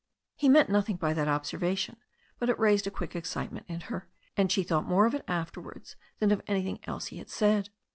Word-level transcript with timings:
He 0.35 0.49
meant 0.49 0.67
nothing 0.67 0.95
by 0.95 1.13
that 1.13 1.27
observation, 1.27 1.97
but 2.39 2.49
it 2.49 2.57
raised 2.57 2.87
a 2.87 2.89
quick 2.89 3.15
excitement 3.15 3.67
in 3.69 3.81
her, 3.81 4.07
and 4.35 4.51
she 4.51 4.63
thought 4.63 4.87
more 4.87 5.05
of 5.05 5.13
it 5.13 5.23
after 5.27 5.61
wards 5.61 5.95
than 6.17 6.31
of 6.31 6.41
anything 6.47 6.79
else 6.87 7.09
he 7.09 7.19
had 7.19 7.29
said. 7.29 7.69